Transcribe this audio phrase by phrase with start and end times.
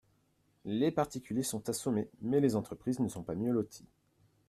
[0.65, 3.85] Les particuliers sont assommés, mais les entreprises ne sont pas mieux loties.